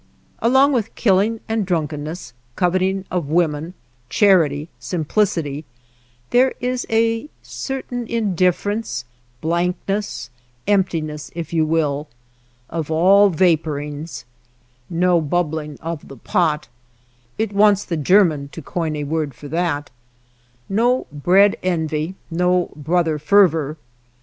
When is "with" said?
0.73-0.95